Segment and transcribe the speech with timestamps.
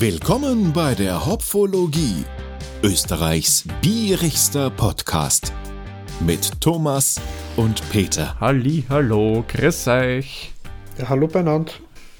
[0.00, 2.24] Willkommen bei der Hopfologie,
[2.84, 5.52] Österreichs bierigster Podcast
[6.20, 7.20] mit Thomas
[7.56, 8.38] und Peter.
[8.38, 10.52] Halli, hallo, grüß euch.
[10.98, 11.72] Ja, hallo beieinander.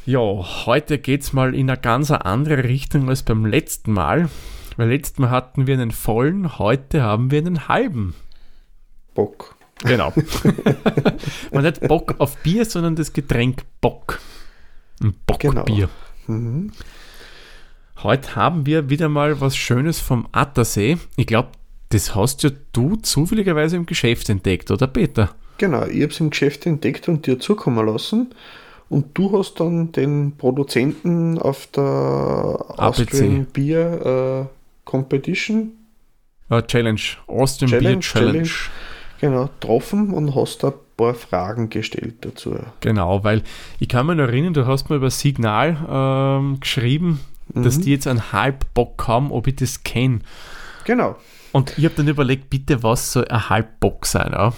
[0.06, 4.28] Ja, heute geht's mal in eine ganz andere Richtung als beim letzten Mal.
[4.76, 8.16] Weil letztes Mal hatten wir einen vollen, heute haben wir einen halben.
[9.14, 9.54] Bock.
[9.84, 10.12] Genau.
[11.52, 14.18] Man hat Bock auf Bier, sondern das Getränk Bock.
[15.00, 15.88] Ein Bockbier.
[16.26, 16.40] Genau.
[16.40, 16.72] Mhm.
[18.04, 20.98] Heute haben wir wieder mal was Schönes vom Attersee.
[21.16, 21.48] Ich glaube,
[21.88, 25.30] das hast ja du zufälligerweise im Geschäft entdeckt, oder Peter?
[25.56, 28.30] Genau, ich habe es im Geschäft entdeckt und dir zukommen lassen.
[28.88, 33.02] Und du hast dann den Produzenten auf der ABC.
[33.02, 35.72] Austrian Beer äh, Competition
[36.68, 37.00] Challenge.
[37.26, 38.42] Austin Challenge, Beer Challenge.
[38.44, 38.50] Challenge.
[39.20, 42.56] genau getroffen und hast da ein paar Fragen gestellt dazu.
[42.80, 43.42] Genau, weil
[43.80, 47.20] ich kann mich noch erinnern, du hast mir über Signal ähm, geschrieben,
[47.54, 47.82] dass Mhm.
[47.82, 50.20] die jetzt einen Halbbock haben, ob ich das kenne.
[50.84, 51.16] Genau.
[51.52, 54.32] Und ich habe dann überlegt, bitte, was soll ein Halbbock sein?
[54.32, 54.52] Ja?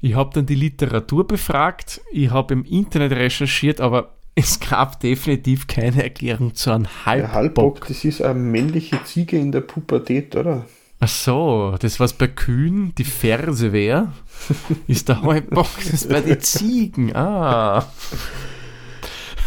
[0.00, 5.66] Ich habe dann die Literatur befragt, ich habe im Internet recherchiert, aber es gab definitiv
[5.66, 7.32] keine Erklärung zu einem Der Halbbock.
[7.34, 10.64] Halbbock, das ist eine männliche Ziege in der Pubertät, oder?
[11.00, 14.12] Ach so, das was bei Kühen die Ferse wäre,
[14.88, 17.14] ist der Halbbock, das bei den Ziegen.
[17.14, 17.86] Ah,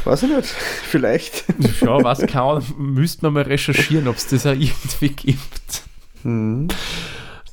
[0.03, 0.45] Weiß ich nicht.
[0.83, 1.45] Vielleicht.
[1.81, 5.83] ja, was kann, müsste man mal recherchieren, ob es das auch irgendwie gibt.
[6.23, 6.67] Mhm.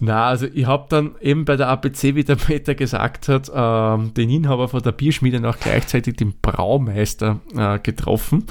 [0.01, 4.15] Na, also ich habe dann eben bei der APC, wie der Peter gesagt hat, ähm,
[4.15, 8.45] den Inhaber von der Bierschmiede noch gleichzeitig den Braumeister äh, getroffen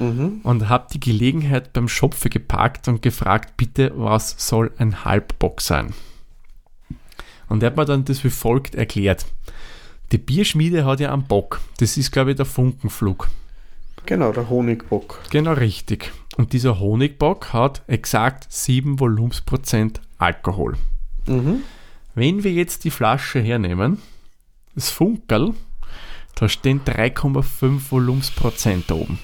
[0.00, 0.42] Mhm.
[0.44, 5.92] und habe die Gelegenheit beim Schopfe geparkt und gefragt, bitte, was soll ein Halbbock sein?
[7.48, 9.26] Und er hat mir dann das wie folgt erklärt.
[10.12, 11.60] Die Bierschmiede hat ja einen Bock.
[11.78, 13.28] Das ist, glaube ich, der Funkenflug.
[14.06, 15.20] Genau, der Honigbock.
[15.30, 16.12] Genau richtig.
[16.38, 20.76] Und dieser Honigbock hat exakt 7 Volumensprozent Alkohol.
[21.26, 21.62] Mhm.
[22.14, 23.98] Wenn wir jetzt die Flasche hernehmen,
[24.74, 25.52] das Funkerl,
[26.36, 29.18] da stehen 3,5 Volumensprozent oben.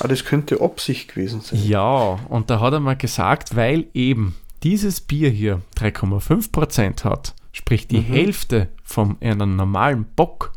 [0.00, 1.62] Ah, das könnte Absicht gewesen sein.
[1.62, 7.88] Ja, und da hat er mal gesagt, weil eben dieses Bier hier 3,5% hat, sprich
[7.88, 10.52] die Hälfte von einem normalen Bock,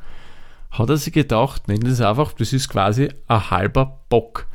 [0.69, 4.47] hat er sich gedacht, nennen das einfach, das ist quasi ein halber Bock.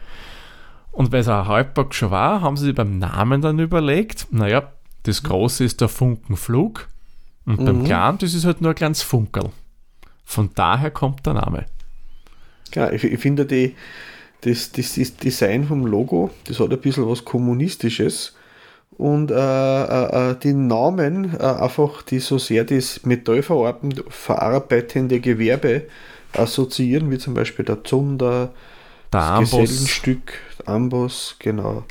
[0.93, 4.71] Und weil es ein Halbbock schon war, haben sie sich beim Namen dann überlegt, naja,
[5.05, 6.89] das große ist der Funkenflug
[7.47, 9.51] und beim kleinen, das ist halt nur ein kleines Funkerl.
[10.25, 11.65] Von daher kommt der Name.
[12.75, 13.75] Ja, ich, ich finde die,
[14.43, 18.35] das, das, das Design vom Logo, das hat ein bisschen was Kommunistisches.
[18.97, 25.83] Und äh, äh, äh, die Namen, äh, einfach die so sehr das metallverarbeitende verarbeitende Gewerbe
[26.33, 28.53] assoziieren, wie zum Beispiel der Zunder,
[29.13, 30.33] Der das Amboss, Gesellenstück,
[30.65, 31.85] Amboss, genau.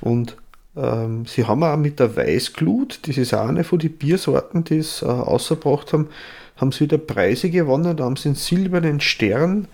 [0.00, 0.36] Und
[0.76, 4.78] ähm, sie haben auch mit der Weißglut, das ist auch eine von den Biersorten, die
[4.78, 6.08] es äh, ausgebracht haben,
[6.56, 7.96] haben sie wieder Preise gewonnen.
[7.96, 9.68] Da haben sie einen silbernen Stern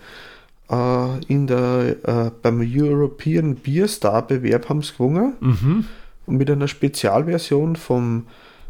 [0.69, 5.33] äh, in der, äh, beim European Beer Star Bewerb haben sie gewonnen.
[5.39, 5.85] mhm,
[6.29, 8.27] Und mit einer Spezialversion vom,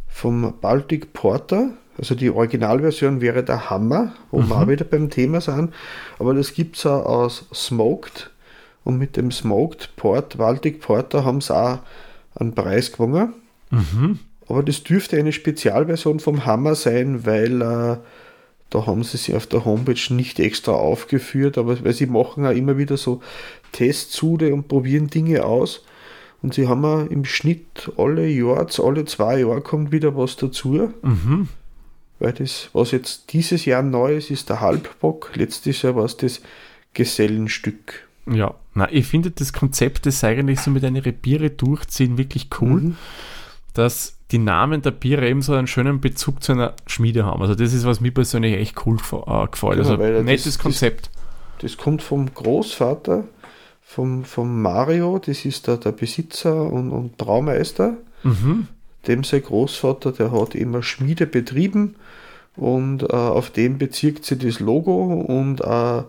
[0.07, 1.71] vom Baltic Porter.
[1.97, 5.73] Also die Originalversion wäre der Hammer, wo wir auch wieder beim Thema sind.
[6.19, 8.31] Aber das gibt es auch aus Smoked.
[8.85, 11.79] Und mit dem Smoked Port, Baltic Porter, haben sie auch
[12.35, 13.33] einen Preis gewonnen.
[13.71, 14.19] mhm.
[14.47, 17.97] Aber das dürfte eine Spezialversion vom Hammer sein, weil äh,
[18.69, 22.51] da haben sie sie auf der Homepage nicht extra aufgeführt, aber weil sie machen auch
[22.51, 23.21] immer wieder so
[23.73, 25.83] Testsude und probieren Dinge aus.
[26.41, 30.93] Und sie haben auch im Schnitt alle Jahr, alle zwei Jahre kommt wieder was dazu.
[31.01, 31.49] Mhm.
[32.19, 35.31] Weil das, was jetzt dieses Jahr neu ist, ist der Halbbock.
[35.35, 36.41] Letztes Jahr war es das
[36.93, 38.07] Gesellenstück.
[38.31, 42.81] Ja, na, ich finde das Konzept, das eigentlich so mit einer Biere durchziehen, wirklich cool,
[42.81, 42.95] Mhm.
[43.73, 47.41] dass die Namen der Biere eben so einen schönen Bezug zu einer Schmiede haben.
[47.41, 49.77] Also das ist, was mir persönlich echt cool äh, gefällt.
[49.77, 51.09] Genau, also das- nettes das- Konzept.
[51.61, 53.23] Das kommt vom Großvater,
[53.89, 57.97] vom, vom Mario, das ist der, der Besitzer und, und Braumeister.
[58.21, 58.67] Mhm.
[59.07, 61.95] Dem sein Großvater, der hat immer Schmiede betrieben
[62.55, 66.03] und äh, auf dem bezieht sich das Logo und äh,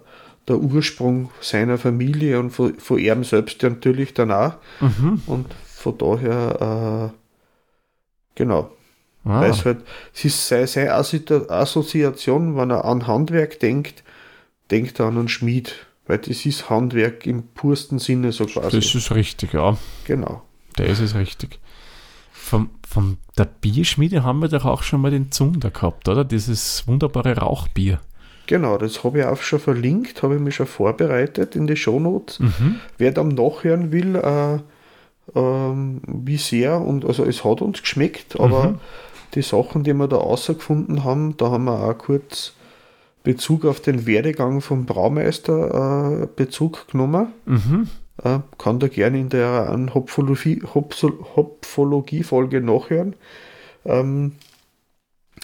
[0.47, 4.59] der Ursprung seiner Familie und von, von ihm selbst natürlich danach.
[4.81, 5.23] Mhm.
[5.27, 7.17] Und von daher, äh,
[8.35, 8.71] genau,
[9.25, 9.79] Ah, weil es halt,
[10.15, 14.03] es ist seine, seine Assozi- Assoziation, wenn er an Handwerk denkt,
[14.71, 15.87] denkt er an einen Schmied.
[16.10, 18.80] Weil das ist Handwerk im pursten Sinne so quasi.
[18.80, 19.76] das ist richtig, ja.
[20.04, 20.42] genau.
[20.74, 21.60] Das ist richtig.
[22.32, 26.24] Von, von der Bierschmiede haben wir doch auch schon mal den Zunder gehabt, oder?
[26.24, 28.00] Dieses wunderbare Rauchbier.
[28.48, 32.40] Genau, das habe ich auch schon verlinkt, habe ich mich schon vorbereitet in die Shownotes.
[32.40, 32.80] Mhm.
[32.98, 34.58] Wer dann nachhören will, äh,
[35.38, 38.78] ähm, wie sehr und also es hat uns geschmeckt, aber mhm.
[39.36, 42.54] die Sachen, die wir da rausgefunden haben, da haben wir auch kurz
[43.22, 47.28] Bezug auf den Werdegang vom Braumeister äh, Bezug genommen.
[47.46, 47.88] Mhm.
[48.22, 53.14] Äh, kann da gerne in der Hopfologie-Folge nachhören.
[53.84, 54.32] Ähm,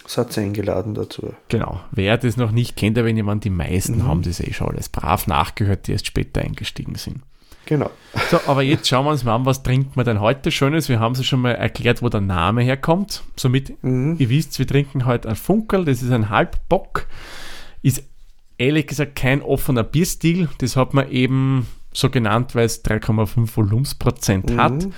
[0.07, 1.35] Satz eingeladen dazu.
[1.49, 1.81] Genau.
[1.91, 4.07] Wer das noch nicht kennt, aber wenn jemand, die meisten mhm.
[4.07, 7.21] haben das eh schon alles brav nachgehört, die erst später eingestiegen sind.
[7.67, 7.91] Genau.
[8.31, 10.89] So, aber jetzt schauen wir uns mal an, was trinkt man denn heute Schönes?
[10.89, 13.25] Wir haben es schon mal erklärt, wo der Name herkommt.
[13.37, 14.15] Somit, mhm.
[14.19, 17.07] ihr wisst, wir trinken heute ein Funkel, das ist ein Halbbock.
[17.83, 18.05] Ist
[18.59, 20.49] ehrlich gesagt kein offener Bierstil.
[20.59, 24.61] Das hat man eben so genannt, weil es 3,5 Volumensprozent mhm.
[24.61, 24.89] hat.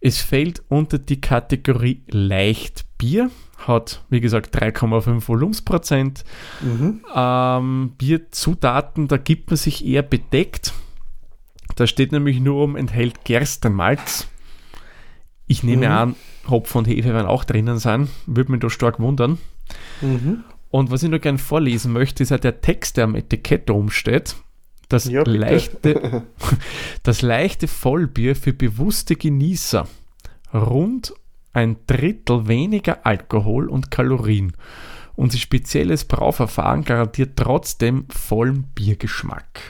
[0.00, 6.24] Es fällt unter die Kategorie Leichtbier hat, wie gesagt, 3,5 Volumensprozent.
[6.60, 7.04] Mhm.
[7.14, 10.72] Ähm, Bierzutaten, da gibt man sich eher bedeckt.
[11.76, 14.26] Da steht nämlich nur um, enthält Gerstenmalz.
[15.46, 15.92] Ich nehme mhm.
[15.92, 16.16] an,
[16.48, 18.08] Hopfen und Hefe werden auch drinnen sein.
[18.26, 19.38] Würde mich da stark wundern.
[20.00, 20.44] Mhm.
[20.72, 24.36] Und was ich nur gerne vorlesen möchte, ist ja der Text, der am Etikett rumsteht.
[24.88, 26.24] Das, ja, leichte,
[27.02, 29.86] das leichte Vollbier für bewusste Genießer.
[30.54, 31.12] Rund
[31.52, 34.54] ein Drittel weniger Alkohol und Kalorien.
[35.14, 39.60] Unser spezielles Brauverfahren garantiert trotzdem vollen Biergeschmack.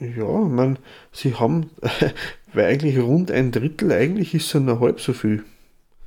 [0.00, 0.80] Ja, man,
[1.12, 1.70] sie haben,
[2.52, 5.44] weil eigentlich rund ein Drittel, eigentlich ist es nur halb so viel.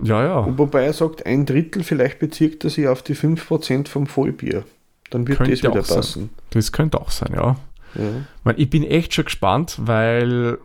[0.02, 0.40] Ja, ja.
[0.40, 4.64] Und wobei er sagt, ein Drittel, vielleicht bezieht er sich auf die 5% vom Vollbier.
[5.10, 6.22] Dann wird könnte das wieder passen.
[6.22, 6.30] Sein.
[6.52, 7.58] Das könnte auch sein, ja.
[7.96, 8.54] ja.
[8.56, 10.58] Ich bin echt schon gespannt, weil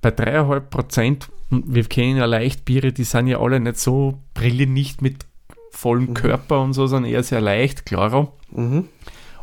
[0.00, 5.26] bei 3,5% wir kennen ja Leichtbiere, die sind ja alle nicht so, brillen nicht mit
[5.70, 6.14] vollem mhm.
[6.14, 8.32] Körper und so, sondern eher sehr leicht, klarer.
[8.50, 8.88] Mhm.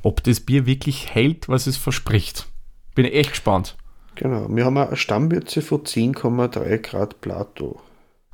[0.02, 2.48] Ob das Bier wirklich hält, was es verspricht.
[2.96, 3.76] Bin ich echt gespannt.
[4.16, 7.80] Genau, wir haben eine Stammwürze von 10,3 Grad Plato.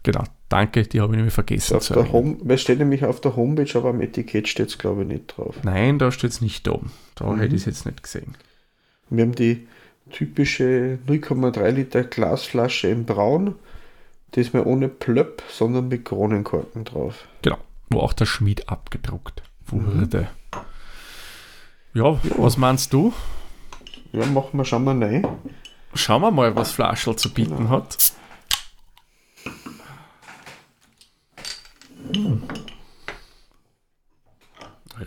[0.04, 3.22] Genau, danke, die habe ich nämlich vergessen auf zu der Home, Es steht nämlich auf
[3.22, 5.56] der Homepage, aber am Etikett steht es glaube ich nicht drauf.
[5.64, 6.80] Nein, da steht es nicht da.
[7.16, 7.40] Da mhm.
[7.40, 8.36] hätte ich es jetzt nicht gesehen.
[9.10, 9.68] Wir haben die
[10.12, 13.56] typische 0,3 Liter Glasflasche in Braun.
[14.36, 17.26] Diesmal ohne Plöpp, sondern mit Kronenkorken drauf.
[17.42, 17.58] Genau,
[17.90, 19.86] wo auch der Schmied abgedruckt wurde.
[19.86, 20.28] Mhm.
[21.94, 23.14] Ja, ja, was meinst du?
[24.12, 25.26] Ja, machen wir, schauen wir rein.
[25.94, 27.70] Schauen wir mal, was Flaschel zu bieten genau.
[27.70, 27.98] hat.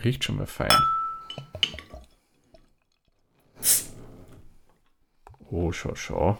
[0.03, 0.69] Riecht schon mal fein.
[5.49, 6.37] Oh, schau, schau.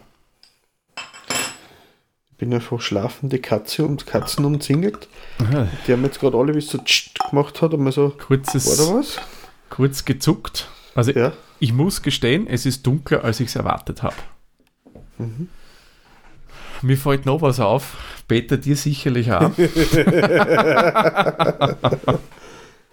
[2.30, 5.08] Ich bin einfach schlafende Katze und Katzen umzingelt.
[5.40, 5.68] Aha.
[5.86, 6.78] Die haben jetzt gerade alle, wie es so
[7.28, 8.10] gemacht hat, und mal so.
[8.10, 9.18] Kurzes, war da was?
[9.68, 10.68] Kurz gezuckt.
[10.94, 11.32] Also, ja.
[11.58, 14.16] ich muss gestehen, es ist dunkler, als ich es erwartet habe.
[15.18, 15.48] Mhm.
[16.82, 17.96] Mir fällt noch was auf.
[18.30, 19.50] Peter, dir sicherlich auch.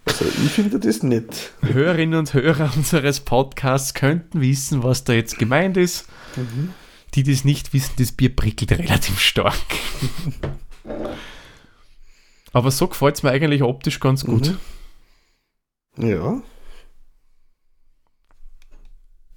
[0.08, 1.52] Also ich finde das nicht.
[1.62, 6.08] Hörerinnen und Hörer unseres Podcasts könnten wissen, was da jetzt gemeint ist.
[6.36, 6.74] Mhm.
[7.14, 9.54] Die, die es nicht wissen, das Bier prickelt relativ stark.
[12.54, 14.58] Aber so gefällt es mir eigentlich optisch ganz gut.
[15.98, 16.08] Mhm.
[16.08, 16.42] Ja.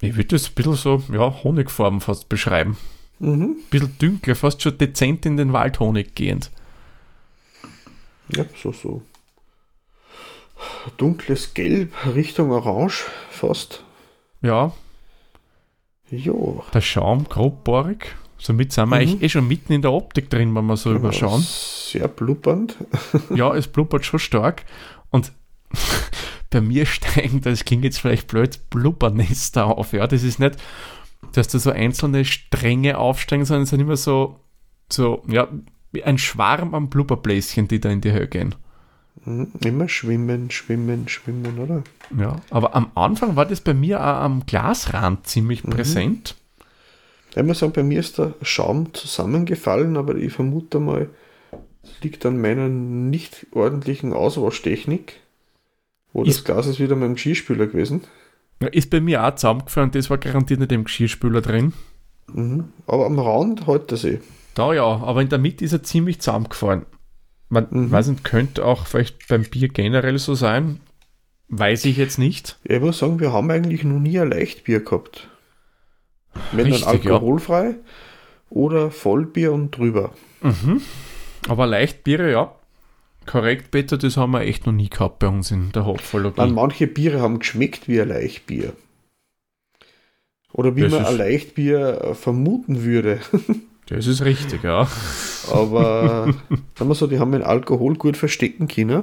[0.01, 2.77] Ich würde das ein bisschen so, ja, Honigfarben fast beschreiben.
[3.21, 3.43] Mhm.
[3.43, 6.51] Ein bisschen dunkler, fast schon dezent in den Waldhonig gehend.
[8.29, 9.03] Ja, so, so
[10.97, 13.85] dunkles Gelb Richtung Orange fast.
[14.43, 14.73] Ja.
[16.11, 16.65] Jo.
[16.75, 18.17] Der Schaum grobbohrig.
[18.39, 18.93] Somit sind wir mhm.
[19.03, 21.43] eigentlich eh schon mitten in der Optik drin, wenn wir so genau, überschauen.
[21.43, 22.77] Sehr blubbernd.
[23.35, 24.65] ja, es blubbert schon stark.
[25.11, 25.33] Und
[26.51, 29.93] bei mir steigen, das klingt jetzt vielleicht blöd, Blubbernester auf.
[29.93, 30.57] Ja, das ist nicht,
[31.33, 34.41] dass da so einzelne Stränge aufsteigen, sondern es sind immer so,
[34.91, 35.49] so, ja,
[36.05, 38.55] ein Schwarm an Blubberbläschen, die da in die Höhe gehen.
[39.25, 39.53] Mhm.
[39.65, 41.83] Immer schwimmen, schwimmen, schwimmen, oder?
[42.19, 45.71] Ja, aber am Anfang war das bei mir auch am Glasrand ziemlich mhm.
[45.71, 46.37] präsent.
[47.35, 51.09] Ich muss sagen, bei mir ist der Schaum zusammengefallen, aber ich vermute mal,
[51.83, 55.21] es liegt an meiner nicht ordentlichen Auswaschtechnik.
[56.13, 58.03] Wo ist, das Glas ist wieder mit dem Geschirrspüler gewesen.
[58.63, 61.73] Ja, ist bei mir auch zusammengefallen, das war garantiert nicht im Geschirrspüler drin.
[62.33, 62.65] Mhm.
[62.87, 64.21] Aber am Rand hält er sich.
[64.55, 66.85] Da ja, aber in der Mitte ist er ziemlich zusammengefallen.
[67.49, 67.91] Man mhm.
[67.91, 70.81] weiß nicht, könnte auch vielleicht beim Bier generell so sein.
[71.49, 72.59] Weiß ich jetzt nicht.
[72.65, 75.29] Ich muss sagen, wir haben eigentlich noch nie ein Leichtbier gehabt.
[76.53, 77.75] Wenn Richtig, dann alkoholfrei ja.
[78.51, 80.13] oder Vollbier und drüber.
[80.43, 80.81] Mhm.
[81.49, 82.55] Aber Leichtbiere, ja.
[83.27, 85.95] Korrekt, Peter, das haben wir echt noch nie gehabt bei uns in der.
[86.37, 88.73] Dann manche Biere haben geschmeckt wie ein Leichtbier.
[90.53, 93.21] Oder wie Das man ein Leichtbier äh, vermuten würde.
[93.87, 94.87] Das ist richtig, ja.
[95.53, 96.27] Aber
[96.79, 99.03] sagen wir so, die haben den Alkohol gut verstecken können.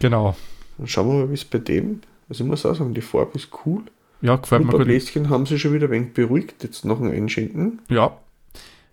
[0.00, 0.36] Genau.
[0.76, 2.02] Dann schauen wir mal, wie es bei dem.
[2.28, 3.84] Also ich muss auch sagen, die Farbe ist cool.
[4.20, 4.84] Ja, gefällt mir gut.
[4.84, 7.80] Bläschen haben sie schon wieder ein wenig beruhigt, jetzt nach dem Einschenken.
[7.88, 8.18] Ja,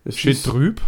[0.05, 0.79] Es steht ist trüb.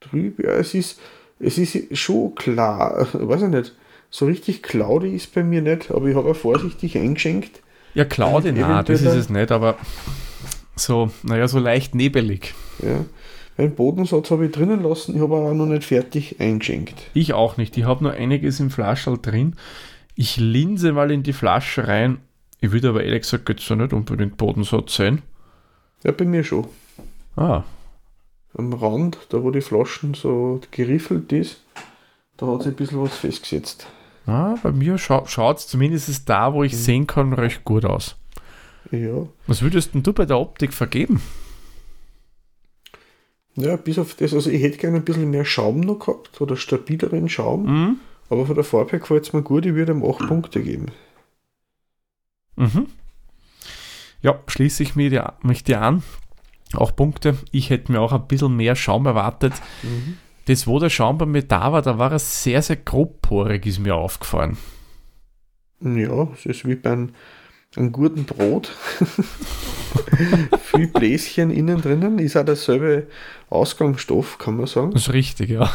[0.00, 0.98] trüb, ja, es ist,
[1.40, 3.72] es ist schon klar, ich weiß ich nicht,
[4.10, 7.60] so richtig cloudy ist bei mir nicht, aber ich habe auch vorsichtig eingeschenkt.
[7.94, 9.76] Ja, Claude, Mit nein, das ist es nicht, aber
[10.76, 12.54] so, naja, so leicht nebelig.
[12.82, 13.04] Ja.
[13.56, 16.94] Den Bodensatz habe ich drinnen lassen, ich habe auch noch nicht fertig eingeschenkt.
[17.14, 17.76] Ich auch nicht.
[17.76, 19.54] Ich habe nur einiges im Flaschel drin.
[20.16, 22.18] Ich linse mal in die Flasche rein.
[22.60, 25.22] Ich würde aber ehrlich gesagt jetzt so nicht unbedingt Bodensatz sein.
[26.02, 26.66] Ja, bei mir schon.
[27.36, 27.62] Ah,
[28.56, 31.60] Am Rand, da wo die Flaschen so geriffelt ist,
[32.36, 33.86] da hat sich ein bisschen was festgesetzt.
[34.26, 38.16] ah bei mir scha schaut es zumindest da, wo ich sehen kann, recht gut aus.
[38.90, 39.26] Ja.
[39.46, 41.20] Was würdest denn du bei der Optik vergeben?
[43.56, 46.56] Ja, bis auf das, also ich hätte gerne ein bisschen mehr Schaum noch gehabt oder
[46.56, 47.96] stabileren Schaum, Mhm.
[48.28, 50.86] aber von der Farbe her gefällt es mir gut, ich würde ihm 8 Punkte geben.
[52.56, 52.86] Mhm.
[54.22, 56.02] Ja, schließe ich mir mich dir an.
[56.76, 57.36] Auch Punkte.
[57.50, 59.52] Ich hätte mir auch ein bisschen mehr Schaum erwartet.
[60.46, 63.78] Das, wo der Schaum bei mir da war, da war er sehr, sehr grobporig, ist
[63.78, 64.58] mir aufgefallen.
[65.80, 67.10] Ja, es ist wie bei einem,
[67.76, 68.72] einem guten Brot.
[70.62, 73.06] Viel Bläschen innen drinnen, ist auch derselbe
[73.48, 74.92] Ausgangsstoff, kann man sagen.
[74.92, 75.70] Das ist richtig, ja.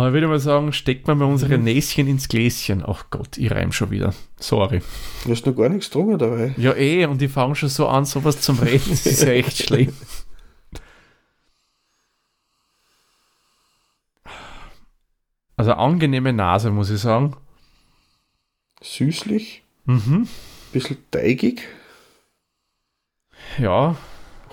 [0.00, 1.64] Aber ich würde mal sagen, steckt man mal unsere Mhm.
[1.64, 2.82] Näschen ins Gläschen.
[2.86, 4.14] Ach Gott, ich reim schon wieder.
[4.38, 4.80] Sorry.
[5.26, 6.54] Da ist noch gar nichts drunter dabei.
[6.56, 8.88] Ja, eh, und die fangen schon so an, sowas zum Reden.
[8.88, 9.92] Das ist ja echt schlimm.
[15.56, 17.36] Also angenehme Nase, muss ich sagen.
[18.82, 20.26] Süßlich, Mhm.
[20.72, 21.62] bisschen teigig,
[23.58, 23.96] Ja,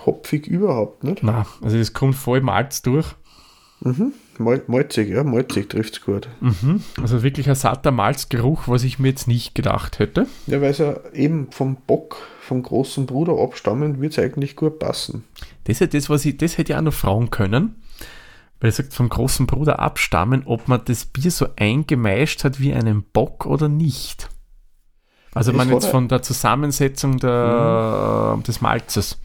[0.04, 1.22] hopfig überhaupt nicht.
[1.22, 3.06] na, also es kommt voll Malz durch.
[3.80, 4.12] Mhm.
[4.38, 6.28] Mal, malzig, ja, malzig trifft es gut.
[6.40, 6.82] Mhm.
[7.00, 10.26] Also wirklich ein satter Malzgeruch, was ich mir jetzt nicht gedacht hätte.
[10.46, 14.78] Ja, weil es ja eben vom Bock, vom großen Bruder abstammend, wird es eigentlich gut
[14.78, 15.24] passen.
[15.64, 17.82] Das ist das, was ich, das hätte ich auch noch fragen können.
[18.60, 22.74] Weil er sagt, vom großen Bruder abstammen, ob man das Bier so eingemeischt hat wie
[22.74, 24.28] einen Bock oder nicht.
[25.34, 29.20] Also man jetzt von der Zusammensetzung der, des Malzes.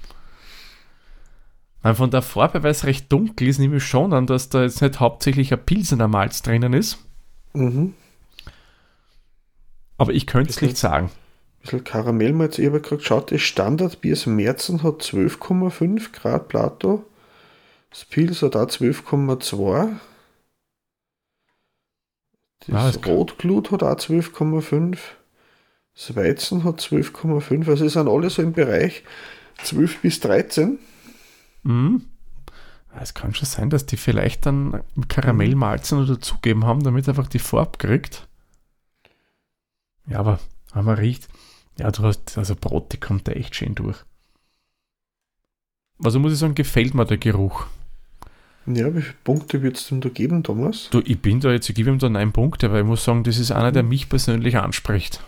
[1.83, 4.63] Weil von der Farbe, weil es recht dunkel ist, nehme ich schon an, dass da
[4.63, 6.97] jetzt nicht hauptsächlich ein Pilsener Malz drinnen ist.
[7.53, 7.93] Mhm.
[9.97, 11.11] Aber ich könnte es nicht sagen.
[11.61, 12.57] bisschen Karamellmalz.
[12.57, 17.05] Ich habe gerade geschaut, das Standardbier aus Märzen hat 12,5 Grad Plato.
[17.89, 19.89] Das Pils hat auch 12,2.
[22.67, 24.97] Das Ah, Rotglut hat auch 12,5.
[25.95, 27.69] Das Weizen hat 12,5.
[27.69, 29.03] Also es sind alle so im Bereich
[29.63, 30.79] 12 bis 13.
[31.63, 32.03] Mhm.
[32.99, 37.39] Es kann schon sein, dass die vielleicht dann Karamellmalzen noch dazugeben haben, damit einfach die
[37.39, 38.27] Farbe kriegt.
[40.05, 40.39] Ja, aber
[40.73, 41.27] wenn man riecht,
[41.79, 43.97] ja, du hast, also Brot, die kommt da echt schön durch.
[46.03, 47.65] Also muss ich sagen, gefällt mir der Geruch.
[48.65, 50.89] Ja, wie viele Punkte wird es denn da geben, Thomas?
[50.91, 53.23] Du, ich bin da jetzt, ich gebe ihm da neun Punkte, weil ich muss sagen,
[53.23, 55.21] das ist einer, der mich persönlich anspricht.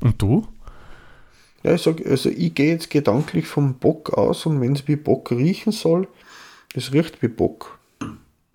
[0.00, 0.46] Und du?
[1.62, 4.96] Ja, ich sag, also ich gehe jetzt gedanklich vom Bock aus und wenn es wie
[4.96, 6.08] Bock riechen soll,
[6.74, 7.78] es riecht wie Bock.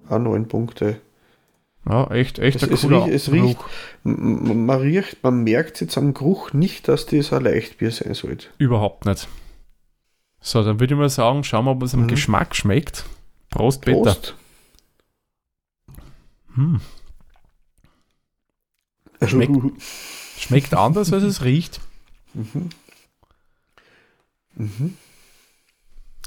[0.09, 0.99] Auch neun Punkte.
[1.87, 3.59] Ja, echt, echt Es- ein es riecht- es riecht-
[4.03, 8.47] Man riecht, man merkt jetzt am Geruch nicht, dass das ein Leichtbier sein sollte.
[8.57, 9.27] Überhaupt nicht.
[10.41, 12.07] So, dann würde ich mal sagen, schauen wir, ob es am Mhm.
[12.07, 13.05] Geschmack schmeckt.
[13.51, 14.01] Prost, Peter.
[14.01, 14.35] Prost.
[16.55, 16.81] Hm.
[19.25, 19.51] Schmeckt.
[20.37, 21.79] Schmeckt anders, als es riecht.
[22.33, 22.69] Mhm.
[24.55, 24.95] Mhm.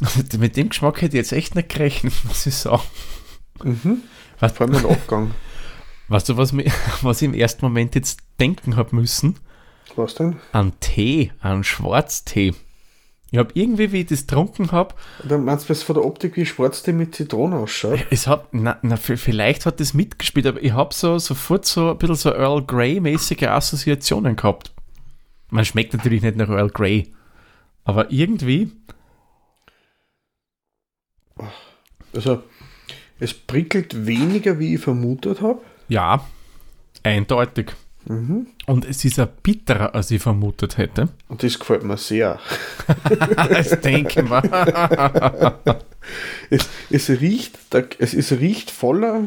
[0.38, 2.82] Mit dem Geschmack hätte ich jetzt echt nicht gerechnet, muss ich sagen.
[3.62, 4.02] Mhm.
[4.40, 5.30] Was, Vor allem ein Abgang.
[6.08, 6.70] weißt du, was, mir,
[7.02, 9.36] was ich im ersten Moment jetzt denken habe müssen?
[9.96, 10.36] Was denn?
[10.52, 12.54] An Tee, an Schwarztee.
[13.30, 14.94] Ich habe irgendwie, wie ich das getrunken habe,
[15.28, 18.06] Dann meinst du, was von der Optik wie Schwarztee mit Zitrone ausschaut?
[18.10, 21.98] es hat, na, na, vielleicht hat das mitgespielt, aber ich habe so sofort so ein
[21.98, 24.72] bisschen so Earl Grey-mäßige Assoziationen gehabt.
[25.50, 27.12] Man schmeckt natürlich nicht nach Earl Grey,
[27.88, 28.70] aber irgendwie,
[32.12, 32.42] Also,
[33.18, 35.62] es prickelt weniger, wie ich vermutet habe.
[35.88, 36.22] ja,
[37.02, 37.72] eindeutig.
[38.04, 38.48] Mhm.
[38.66, 41.08] Und es ist ein bitterer, als ich vermutet hätte.
[41.28, 42.38] Und das gefällt mir sehr.
[43.48, 45.58] das denke ich mal.
[46.50, 47.58] Es, es, riecht,
[47.98, 49.24] es, es riecht voller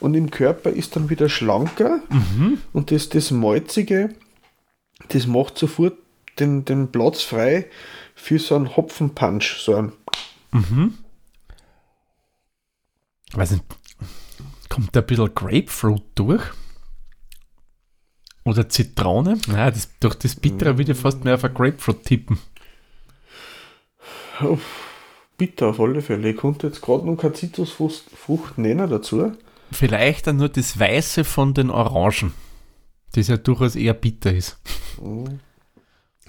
[0.00, 2.00] und im Körper ist dann wieder schlanker
[2.72, 4.14] und das, das Malzige,
[5.08, 5.94] das macht sofort
[6.38, 7.66] den, den Platz frei
[8.14, 9.92] für so einen Hopfenpunch, so einen.
[13.32, 13.64] Weiß nicht,
[14.68, 16.42] kommt da ein bisschen Grapefruit durch?
[18.44, 19.38] Oder Zitrone?
[19.48, 22.38] Nein, das, durch das Bittere würde ich fast mehr auf ein Grapefruit tippen.
[25.36, 26.30] Bitter auf alle Fälle.
[26.30, 29.32] Ich konnte jetzt gerade noch keine Zitrusfrucht nennen dazu.
[29.72, 32.32] Vielleicht dann nur das Weiße von den Orangen,
[33.12, 34.58] das ja durchaus eher bitter ist.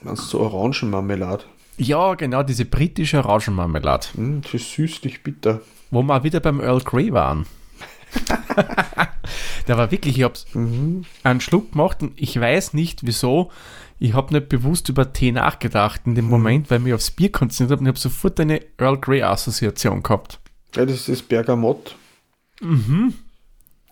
[0.02, 1.44] Meinst du so Orangenmarmelade?
[1.78, 5.62] Ja, genau, diese britische Orangenmarmelade, Hm, das ist süßlich bitter.
[5.90, 7.46] wo wir auch wieder beim Earl Grey waren.
[9.68, 11.06] Der war wirklich, ich hab's einen
[11.42, 13.52] Schluck gemacht und ich weiß nicht wieso.
[14.00, 17.32] Ich habe nicht bewusst über Tee nachgedacht in dem Moment, weil ich mich aufs Bier
[17.32, 20.40] konzentriert habe und ich habe sofort eine Earl Grey Assoziation gehabt.
[20.76, 21.96] Ja, das ist das Bergamott.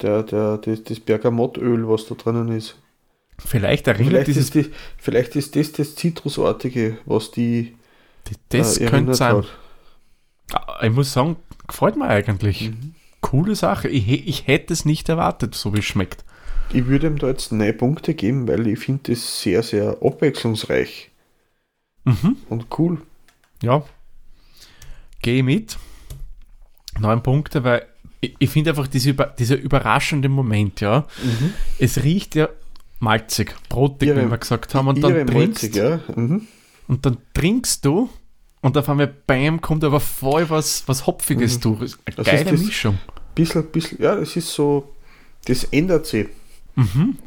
[0.01, 2.75] Der, der, das, das Bergamottöl, was da drinnen ist.
[3.45, 7.75] Vielleicht erinnert Vielleicht dieses ist, die, vielleicht ist das das Zitrusartige, was die
[8.49, 9.37] Das äh, könnte sein.
[9.37, 9.47] hat.
[10.53, 12.71] Ah, Ich muss sagen, gefällt mir eigentlich.
[13.21, 13.87] Coole Sache.
[13.89, 16.23] Ich, ich hätte es nicht erwartet, so wie es schmeckt.
[16.71, 21.09] Ich würde ihm da jetzt neun Punkte geben, weil ich finde das sehr, sehr abwechslungsreich
[22.05, 22.37] Mhm.
[22.49, 23.01] und cool.
[23.61, 23.83] Ja.
[25.21, 25.77] Gehe mit.
[26.99, 27.85] Neun Punkte, weil
[28.21, 31.05] ich, ich finde einfach diese, dieser überraschende Moment, ja.
[31.77, 32.49] Es riecht ja
[32.99, 34.87] malzig, brotig, wie wir gesagt haben.
[34.87, 35.99] Und dann, trinkst, Malzig, ja.
[36.15, 36.47] Mhm.
[36.87, 38.09] und dann trinkst du
[38.61, 41.95] und auf einmal, bam, kommt aber voll was, was Hopfiges durch.
[42.05, 42.99] Eine Das geile das- Mischung.
[43.35, 44.93] Bisschen, bisschen, ja, das ist so,
[45.45, 46.27] das ändert sich.
[46.75, 47.17] Mhm.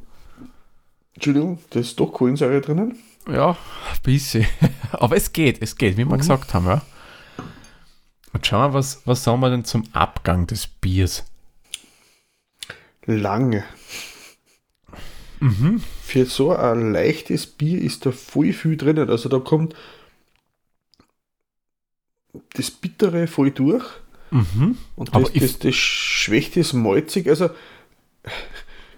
[1.15, 2.97] Entschuldigung, da ist doch Kohlensäure drinnen.
[3.31, 3.57] Ja, ein
[4.03, 4.47] bisschen.
[4.93, 6.83] Aber es geht, es geht, wie wir gesagt haben, ja.
[8.35, 11.25] Und schauen wir, was, was sagen wir denn zum Abgang des Biers?
[13.07, 13.65] Lange.
[15.43, 15.83] Mhm.
[16.05, 19.11] Für so ein leichtes Bier ist da voll viel drinnen.
[19.11, 19.75] Also da kommt
[22.55, 23.85] das Bittere voll durch
[24.31, 24.79] Mhm.
[24.97, 27.29] und das, das, das schwächt das malzig.
[27.29, 27.51] Also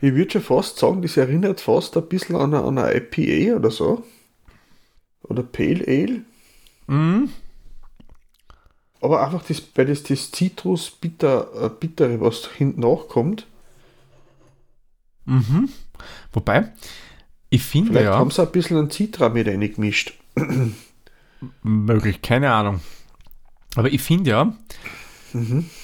[0.00, 3.56] ich würde schon fast sagen, das erinnert fast ein bisschen an eine, an eine IPA
[3.56, 4.04] oder so.
[5.22, 6.20] Oder Pale Ale.
[6.86, 7.30] Mhm.
[9.00, 13.46] Aber einfach das, weil das, das Zitrus bitter, äh, bittere, was hinten nachkommt.
[15.24, 15.68] Mhm.
[16.32, 16.72] Wobei,
[17.50, 20.14] ich finde Vielleicht ja, haben sie ein bisschen ein Citra mit reingemischt.
[21.62, 22.80] möglich, keine Ahnung.
[23.76, 24.56] Aber ich finde ja,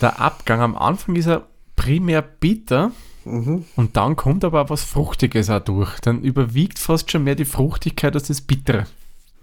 [0.00, 3.66] der Abgang am Anfang ist er primär bitter Mhm.
[3.76, 6.00] und dann kommt aber auch was Fruchtiges auch durch.
[6.00, 8.87] Dann überwiegt fast schon mehr die Fruchtigkeit als das Bittere.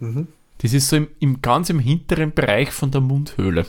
[0.00, 0.26] Mhm.
[0.58, 3.66] Das ist so im, im ganz im hinteren Bereich von der Mundhöhle.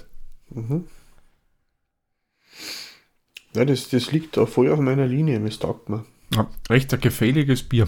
[3.53, 6.03] Ja, das, das liegt da voll auf meiner Linie, das taugt mir.
[6.35, 7.87] Ja, recht ein gefälliges Bier.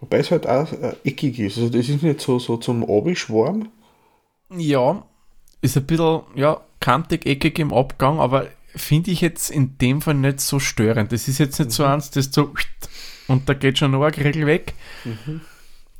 [0.00, 1.58] Wobei es halt auch äh, eckig ist.
[1.58, 3.68] Also das ist nicht so, so zum Abisch warm.
[4.56, 5.04] Ja,
[5.60, 10.14] ist ein bisschen, ja, kantig, eckig im Abgang, aber finde ich jetzt in dem Fall
[10.14, 11.12] nicht so störend.
[11.12, 12.52] Das ist jetzt nicht so eins, das so
[13.26, 14.74] und da geht schon ein Regel weg.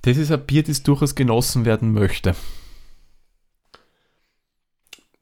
[0.03, 2.35] Das ist ein Bier, das durchaus genossen werden möchte.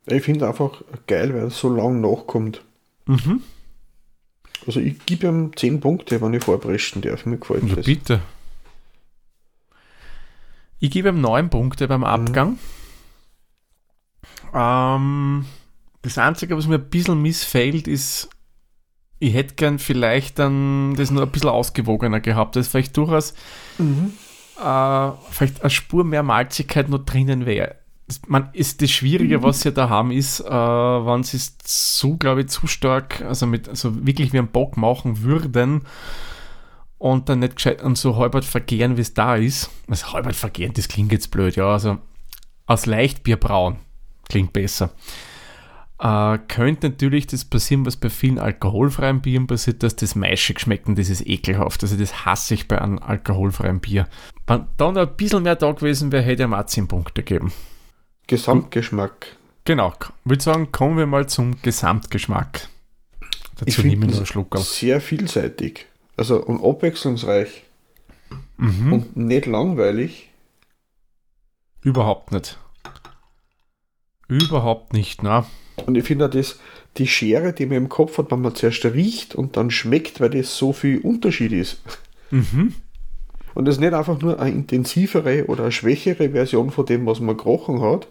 [0.07, 2.62] Ich finde einfach geil, weil es so lang nachkommt.
[3.07, 3.43] Mhm.
[4.66, 7.24] Also ich gebe ihm 10 Punkte, wenn ich vorpreschen darf.
[7.26, 7.87] Mir gefällt Ja, das.
[7.87, 8.20] bitte.
[10.79, 12.59] Ich gebe ihm neun Punkte beim Abgang.
[14.52, 15.46] Ähm,
[16.02, 18.29] das Einzige, was mir ein bisschen missfällt, ist,
[19.18, 23.33] ich hätte gern vielleicht dann das nur ein bisschen ausgewogener gehabt, dass vielleicht durchaus
[23.81, 27.76] äh, vielleicht eine Spur mehr Malzigkeit noch drinnen wäre.
[28.09, 32.16] Das- Man ist das Schwierige, was sie da haben, ist, äh, wenn sie es zu,
[32.19, 35.83] glaube ich, zu stark, also mit, also wirklich wie ein Bock machen würden
[36.99, 39.71] und dann nicht gescheit und so halbert vergehren, wie es da ist.
[39.88, 41.99] Also halbert vergehren, das klingt jetzt blöd, ja, also
[42.66, 43.77] aus Leichtbier brauen
[44.29, 44.90] klingt besser.
[45.99, 50.88] Äh, könnte natürlich das passieren, was bei vielen alkoholfreien Bieren passiert, dass das maischig schmeckt
[50.88, 51.83] und das ist ekelhaft.
[51.83, 54.07] Also das hasse ich bei einem alkoholfreien Bier.
[54.47, 57.53] Wenn da noch ein bisschen mehr da gewesen wäre, hätte auch 10 Punkte gegeben.
[58.27, 59.37] Gesamtgeschmack.
[59.65, 62.69] Genau, ich würde sagen, kommen wir mal zum Gesamtgeschmack.
[63.67, 64.65] Ich Dazu nehme ich finde noch einen Schluck auf.
[64.65, 65.87] sehr vielseitig.
[66.17, 67.65] Also und abwechslungsreich.
[68.59, 68.93] Mhm.
[68.93, 70.31] Und nicht langweilig.
[71.83, 72.59] Überhaupt nicht.
[74.29, 75.47] Überhaupt nicht, na.
[75.85, 76.59] Und ich finde das,
[76.97, 80.31] die Schere, die man im Kopf hat, wenn man zuerst riecht und dann schmeckt, weil
[80.31, 81.81] das so viel Unterschied ist.
[82.31, 82.75] Mhm.
[83.57, 87.21] Und das ist nicht einfach nur eine intensivere oder eine schwächere Version von dem, was
[87.21, 88.07] man gerochen hat,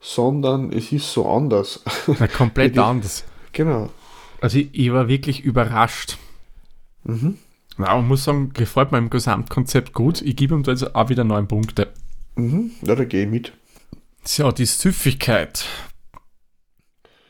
[0.00, 1.82] sondern es ist so anders.
[2.18, 3.24] Na, komplett Die- anders.
[3.52, 3.90] genau.
[4.40, 6.16] Also ich, ich war wirklich überrascht.
[7.04, 7.36] Mhm.
[7.78, 10.22] Ja, man muss sagen, gefällt mir im Gesamtkonzept gut.
[10.22, 11.92] Ich gebe ihm da jetzt auch wieder neun Punkte.
[12.36, 12.70] Mhm.
[12.82, 13.52] Ja, da gehe ich mit.
[14.24, 15.66] So, die Süffigkeit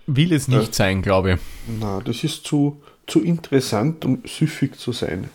[0.06, 0.72] will es nicht Ja.
[0.72, 1.38] sein, glaube ich.
[1.80, 5.28] Na, das ist zu, zu interessant, um süffig zu sein.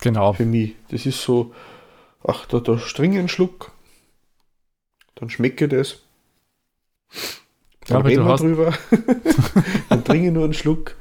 [0.00, 0.32] Genau.
[0.32, 0.74] Für mich.
[0.88, 1.54] Das ist so,
[2.26, 3.72] ach, da, da streng einen Schluck.
[5.14, 6.00] Dann schmecke das.
[7.12, 7.18] Ja,
[7.88, 8.72] Dann aber reden wir hast- drüber.
[9.88, 10.96] dann trinke nur einen Schluck.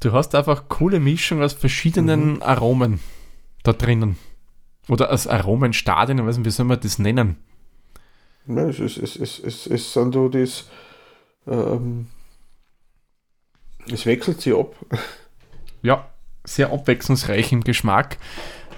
[0.00, 3.00] Du hast einfach coole Mischung aus verschiedenen Aromen
[3.62, 4.16] da drinnen.
[4.88, 7.36] Oder aus Aromenstadien, ich weiß nicht, wie soll man das nennen?
[8.46, 10.68] Ja, es, es, es, es, es, es sind so das,
[11.46, 12.06] ähm,
[13.92, 14.74] es wechselt sich ab.
[15.82, 16.08] Ja,
[16.48, 18.18] sehr abwechslungsreich im Geschmack.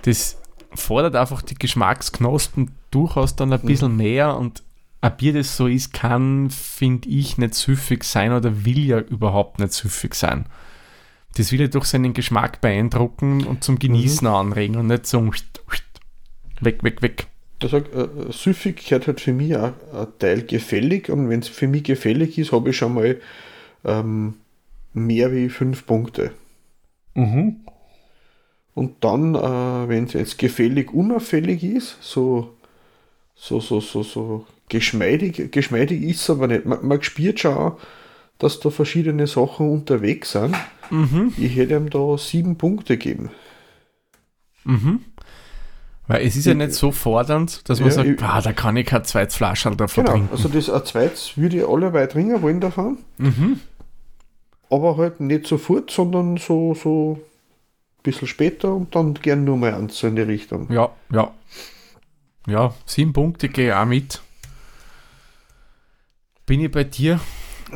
[0.03, 0.39] Das
[0.75, 4.63] fordert einfach die Geschmacksknospen durchaus dann ein bisschen mehr und
[5.01, 9.59] ein Bier, das so ist, kann, finde ich, nicht süffig sein oder will ja überhaupt
[9.59, 10.47] nicht süffig sein.
[11.37, 15.31] Das will ja durch seinen Geschmack beeindrucken und zum Genießen anregen und nicht so
[16.61, 17.27] weg, weg, weg.
[17.63, 21.49] Ich sag, äh, süffig gehört halt für mich auch ein Teil gefällig und wenn es
[21.49, 23.21] für mich gefällig ist, habe ich schon mal
[23.85, 24.35] ähm,
[24.93, 26.33] mehr wie fünf Punkte.
[27.14, 32.55] Und dann, äh, wenn es jetzt gefällig unauffällig ist, so,
[33.35, 36.64] so, so, so, so geschmeidig, geschmeidig ist es aber nicht.
[36.66, 37.79] Man, man spürt schon, auch,
[38.38, 40.55] dass da verschiedene Sachen unterwegs sind.
[40.90, 41.35] Mhm.
[41.37, 43.31] Ich hätte ihm da sieben Punkte gegeben.
[44.64, 45.01] Mhm.
[46.07, 48.77] Weil es ist ja nicht so fordernd, dass man Ja, sagt, ich- ah, da kann
[48.77, 50.33] ich kein zweites Flaschel davon Genau, trinken.
[50.33, 52.99] also das ein zweites würde ich alle weit trinken wollen davon.
[53.18, 53.61] Mhm.
[54.71, 59.75] Aber halt nicht sofort, sondern so, so ein bisschen später und dann gern nur mal
[59.75, 60.71] eins so in die Richtung.
[60.73, 61.33] Ja, ja.
[62.47, 64.21] Ja, sieben Punkte gehe ich auch mit.
[66.47, 67.21] Bin ich bei dir?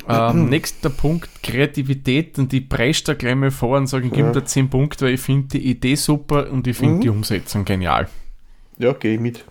[0.09, 4.33] Ähm, nächster Punkt, Kreativität und die prescht da gleich mal vor und sage, gebe Ja.
[4.33, 7.01] da zehn Punkte, weil ich finde die Idee super und ich finde Mhm.
[7.01, 8.09] die Umsetzung genial.
[8.79, 9.45] Ja, gehe ich mit.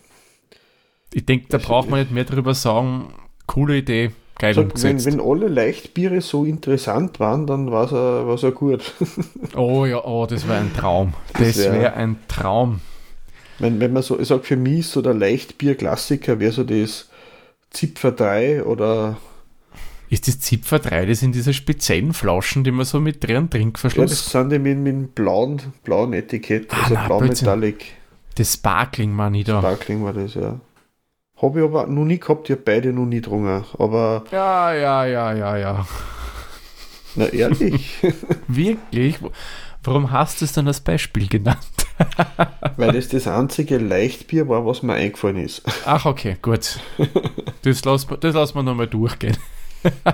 [1.13, 3.13] Ich denke, da braucht man nicht mehr drüber sagen,
[3.45, 5.05] coole Idee, geil Sag, wenn, umgesetzt.
[5.05, 8.93] wenn alle Leichtbiere so interessant waren, dann war es war's auch gut.
[9.55, 11.13] Oh ja, oh, das wäre ein Traum.
[11.33, 12.81] Das Das wär- wäre ein Traum.
[13.59, 17.09] wenn, wenn man so, ich sag für mich so der Leichtbier-Klassiker wäre so das
[17.69, 19.17] Zipfer 3 oder
[20.09, 23.41] Ist das Zipfer 3, das sind diese speziellen Flaschen, die man so mit drin ja,
[23.41, 27.45] das Trinkverschluss, sind die mit, mit dem blauen, blauen Etikett, Ah, also nein, blau Blödsinn.
[27.47, 27.85] Metallic.
[28.35, 29.59] das Sparkling meine ich da.
[29.59, 30.59] Sparkling war das, ja.
[31.41, 33.65] Habe ich aber noch nie gehabt, ich habe beide noch nie getrunken.
[33.77, 35.87] Aber, Ja, ja, ja, ja, ja.
[37.15, 37.97] na ehrlich,
[38.47, 39.17] Wirklich?
[39.83, 41.59] Warum hast du es dann als Beispiel genannt?
[42.77, 45.61] weil das das einzige Leichtbier war, was mir eingefallen ist.
[45.85, 46.79] Ach, okay, gut.
[47.63, 49.37] Das lassen wir, das lassen wir nochmal durchgehen.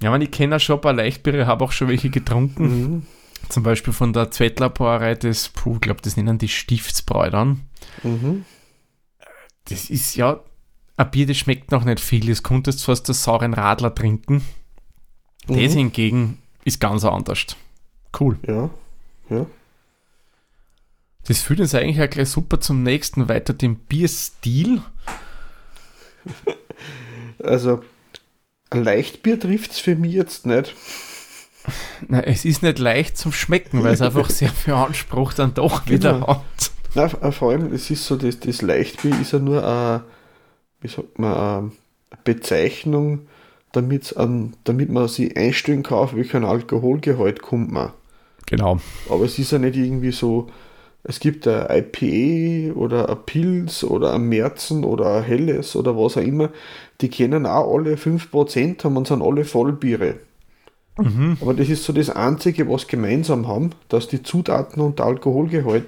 [0.00, 2.64] ja, man, ich kenne ja schon ein paar Leichtbiere, habe auch schon welche getrunken.
[2.64, 3.06] Mhm.
[3.48, 7.62] Zum Beispiel von der Zwettler Brauerei, das, puh, ich glaube, das nennen die Stiftsbräu dann.
[8.02, 8.44] Mhm.
[9.68, 10.40] Das ist ja
[10.96, 12.26] ein Bier, das schmeckt noch nicht viel.
[12.26, 14.44] Das konntest du fast aus sauren Radler trinken.
[15.46, 15.70] Das Mhm.
[15.70, 17.56] hingegen ist ganz anders.
[18.18, 18.38] Cool.
[18.46, 18.70] Ja,
[19.30, 19.46] ja.
[21.26, 24.82] Das führt uns eigentlich auch gleich super zum nächsten weiter, dem Bierstil.
[27.42, 27.82] Also,
[28.70, 30.74] ein Leichtbier trifft es für mich jetzt nicht.
[32.08, 35.86] Na, es ist nicht leicht zum Schmecken, weil es einfach sehr viel Anspruch dann doch
[35.86, 36.26] wieder Genau.
[36.28, 36.67] hat.
[36.94, 40.04] Na, äh, vor allem, es ist so, das, das Leichtbier ist ja nur eine,
[40.80, 41.70] wie sagt man, eine
[42.24, 43.26] Bezeichnung,
[43.72, 47.92] damit's an, damit man sich einstellen kann, auf welchen Alkoholgehalt kommt man.
[48.46, 48.80] Genau.
[49.10, 50.48] Aber es ist ja nicht irgendwie so,
[51.04, 56.16] es gibt ein IPA oder ein Pilz oder ein Märzen oder ein Helles oder was
[56.16, 56.50] auch immer,
[57.00, 60.16] die kennen auch alle 5% haben und sind alle Vollbiere.
[60.98, 61.36] Mhm.
[61.40, 65.86] Aber das ist so das Einzige, was gemeinsam haben, dass die Zutaten und der Alkoholgehalt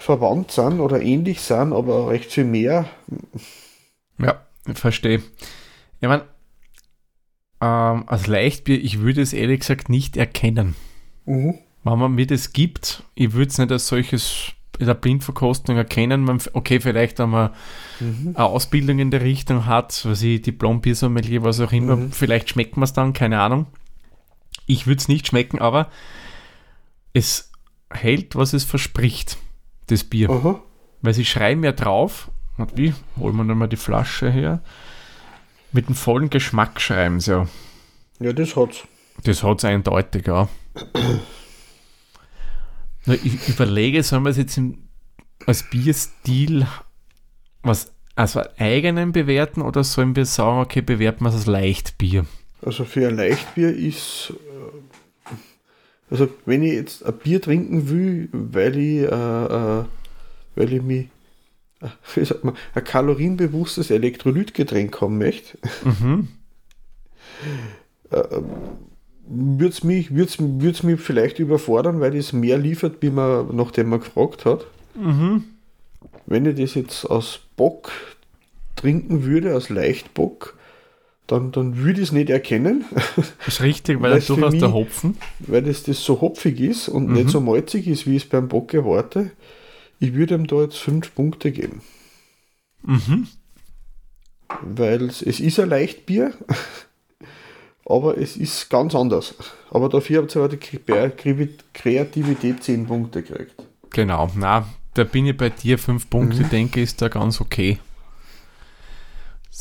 [0.00, 2.86] verwandt sind oder ähnlich sind, aber recht viel mehr.
[4.18, 4.40] Ja,
[4.74, 5.22] verstehe.
[6.00, 6.24] Ich meine,
[7.60, 10.74] ähm, als Leichtbier, ich würde es ehrlich gesagt nicht erkennen.
[11.26, 11.58] Mhm.
[11.84, 16.22] Wenn man mir das gibt, ich würde es nicht als solches in der Blindverkostung erkennen.
[16.24, 17.50] Man, okay, vielleicht, wenn man
[18.00, 18.28] Mhm.
[18.34, 22.12] eine Ausbildung in der Richtung hat, was ich Diplom-Biersommelier, was auch immer, Mhm.
[22.12, 23.66] vielleicht schmeckt man es dann, keine Ahnung.
[24.64, 25.90] Ich würde es nicht schmecken, aber
[27.12, 27.50] es
[27.92, 29.36] hält, was es verspricht,
[29.90, 30.30] das Bier.
[30.30, 30.60] Aha.
[31.02, 34.62] Weil sie schreiben ja drauf, und wie, holen wir nochmal die Flasche her,
[35.72, 37.46] mit dem vollen Geschmack schreiben sie ja.
[38.18, 38.86] Ja, das hat's.
[39.24, 40.48] Das hat es eindeutig, ja.
[43.06, 44.88] Ich überlege, sollen wir es jetzt im,
[45.46, 46.66] als Bierstil
[47.62, 52.26] was also eigenen bewerten oder sollen wir sagen, okay, bewerten wir es als Leichtbier?
[52.62, 54.34] Also für ein Leichtbier ist,
[56.10, 59.84] also wenn ich jetzt ein Bier trinken will, weil ich, äh, äh,
[60.56, 61.08] weil ich mich,
[61.80, 66.28] äh, wie sagt man, ein kalorienbewusstes Elektrolytgetränk haben möchte, Mhm.
[69.32, 73.88] würde es mich, würd's, würd's mich vielleicht überfordern, weil es mehr liefert, wie man, nachdem
[73.88, 74.66] man gefragt hat.
[74.94, 75.44] Mhm.
[76.26, 77.92] Wenn ich das jetzt aus Bock
[78.74, 80.56] trinken würde, aus Leichtbock,
[81.30, 82.84] dann, dann würde ich es nicht erkennen,
[83.46, 85.16] Ist richtig, weil Weil durchaus der Hopfen.
[85.40, 87.14] weil das, das so hopfig ist und Mhm.
[87.14, 89.30] nicht so malzig ist, wie ich es beim Bock erwarte.
[89.98, 91.82] Ich würde ihm da jetzt fünf Punkte geben,
[92.82, 93.28] Mhm.
[94.62, 96.32] weil es, ist ein Leichtbier,
[97.84, 99.34] aber es ist ganz anders.
[99.70, 103.54] Aber dafür habt ihr aber die Kre- Kre- Kreativität zehn Punkte gekriegt.
[103.90, 105.78] Genau, na, da bin ich bei dir.
[105.78, 107.78] Fünf Punkte, denke ich, ist da ganz okay.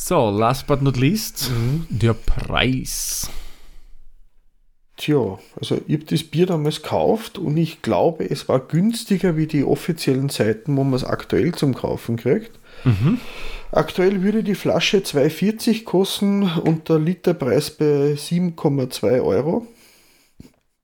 [0.02, 1.52] So, last but not least,
[1.90, 3.30] der Preis.
[4.96, 9.46] Tja, also ich habe das Bier damals gekauft und ich glaube, es war günstiger wie
[9.46, 12.58] die offiziellen Seiten, wo man es aktuell zum Kaufen kriegt.
[13.72, 19.68] Aktuell würde die Flasche 2,40 kosten und der Literpreis bei 7,2 Euro.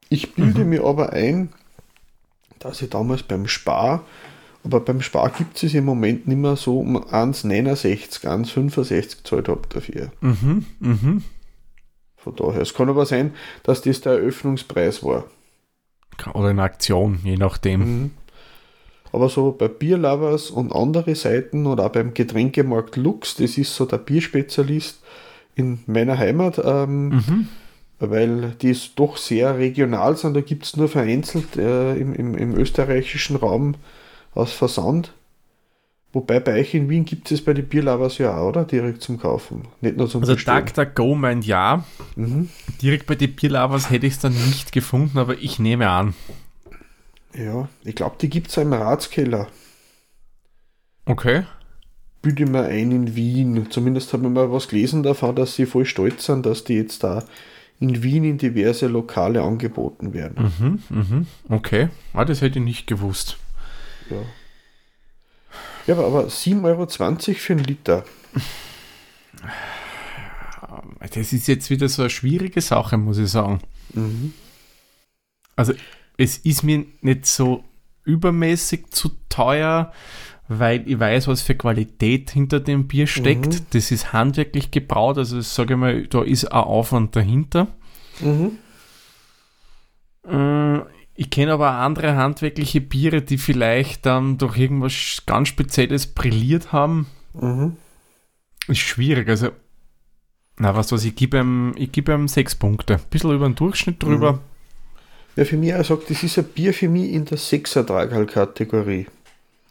[0.10, 1.50] Ich bilde mir aber ein,
[2.60, 4.06] dass ich damals beim Spar,
[4.66, 9.62] aber beim Spar gibt es im Moment nicht mehr so um 1,69, 1,65 gezahlt habe
[9.70, 10.12] dafür.
[10.22, 11.24] Mhm, mhm.
[12.18, 12.62] Von daher.
[12.62, 15.26] Es kann aber sein, dass das der Eröffnungspreis war.
[16.34, 17.80] Oder in Aktion, je nachdem.
[17.82, 18.12] Mhm.
[19.12, 23.86] Aber so bei Bierlovers und andere Seiten oder auch beim Getränkemarkt Lux, das ist so
[23.86, 25.02] der Bierspezialist
[25.56, 27.48] in meiner Heimat, ähm, Mhm.
[28.00, 30.34] weil die ist doch sehr regional sind.
[30.36, 33.76] Da gibt es nur vereinzelt äh, im, im, im österreichischen Raum
[34.36, 35.14] aus Versand.
[36.14, 38.64] Wobei bei euch in Wien gibt es bei den Bierlovers ja auch, oder?
[38.64, 39.68] Direkt zum Kaufen.
[39.82, 40.66] Nicht nur zum Also Bestellen.
[40.66, 41.84] DuckDuckGo meint ja.
[42.16, 42.50] Mhm.
[42.82, 46.14] Direkt bei den Bierlavers hätte ich es dann nicht gefunden, aber ich nehme an.
[47.36, 49.48] Ja, ich glaube, die gibt es im Ratskeller.
[51.06, 51.44] Okay.
[52.22, 53.68] bilde mir ein in Wien.
[53.70, 57.04] Zumindest habe ich mal was gelesen davon, dass sie voll stolz sind, dass die jetzt
[57.04, 57.24] da
[57.80, 60.54] in Wien in diverse Lokale angeboten werden.
[60.90, 61.28] Mhm, mhm.
[61.50, 61.90] Okay.
[62.14, 63.38] Ah, das hätte ich nicht gewusst.
[64.10, 64.18] Ja.
[65.88, 68.04] Ja, aber, aber 7,20 Euro für einen Liter.
[71.14, 73.60] Das ist jetzt wieder so eine schwierige Sache, muss ich sagen.
[73.94, 74.34] Mhm.
[75.56, 75.74] Also,
[76.18, 77.64] es ist mir nicht so
[78.04, 79.94] übermäßig zu teuer,
[80.48, 83.54] weil ich weiß, was für Qualität hinter dem Bier steckt.
[83.54, 83.66] Mhm.
[83.72, 87.68] Das ist handwerklich gebraut, also sage ich mal, da ist ein Aufwand dahinter.
[88.20, 88.58] Mhm.
[90.28, 96.08] Äh, Ich kenne aber auch andere handwerkliche Biere, die vielleicht dann durch irgendwas ganz Spezielles
[96.08, 97.08] brilliert haben.
[97.34, 97.78] Mhm.
[98.68, 99.30] Ist schwierig.
[99.30, 99.50] Also,
[100.58, 103.00] na, was weiß ich, gebe ihm, ich gebe ihm sechs Punkte.
[103.10, 104.34] Bisschen über den Durchschnitt drüber.
[104.34, 104.40] Mhm.
[105.38, 109.08] Ja, für mich, er sagt, das ist ein Bier für mich in der Sechser-Tragal-Kategorie.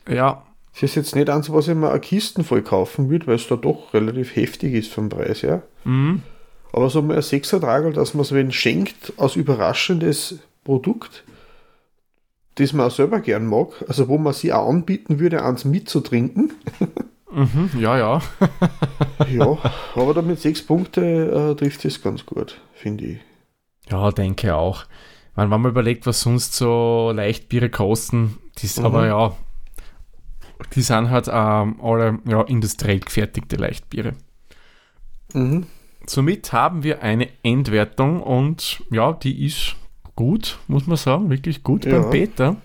[0.09, 0.43] Ja,
[0.75, 3.47] Das ist jetzt nicht eins, was ich mir eine Kisten voll kaufen würde, weil es
[3.49, 5.63] da doch relativ heftig ist vom Preis her.
[5.85, 6.23] mhm.
[6.73, 11.23] Aber so mal ein Sechser-Tragel, dass man es wen schenkt, als überraschendes Produkt,
[12.57, 16.53] das man auch selber gern mag, also wo man sie auch anbieten würde, eins mitzutrinken.
[17.33, 17.71] Mhm.
[17.81, 18.23] ja, ja.
[19.29, 19.59] ja,
[19.97, 23.19] aber damit sechs Punkte äh, trifft es ganz gut, finde ich.
[23.91, 24.85] Ja, denke auch.
[25.35, 28.85] Wenn man mal überlegt, was sonst so Leichtbiere kosten, die ist Mhm.
[28.87, 29.37] aber ja,
[30.75, 34.13] die sind halt ähm, alle ja, industriell gefertigte Leichtbiere.
[35.33, 35.67] Mhm.
[36.07, 39.75] Somit haben wir eine Endwertung und ja, die ist
[40.17, 42.01] gut, muss man sagen, wirklich gut Ja.
[42.01, 42.57] beim Peter.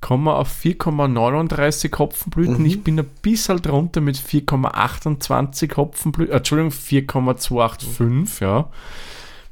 [0.00, 2.58] Kommen wir auf 4,39 Hopfenblüten.
[2.58, 2.66] Mhm.
[2.66, 6.32] Ich bin ein bisschen drunter mit 4,28 Hopfenblüten.
[6.32, 8.68] Äh, Entschuldigung, 4,285, ja.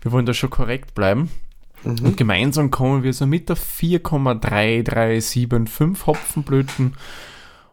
[0.03, 1.31] Wir wollen da schon korrekt bleiben.
[1.83, 1.99] Mhm.
[2.05, 6.95] Und gemeinsam kommen wir so mit auf 4,3375 Hopfenblüten.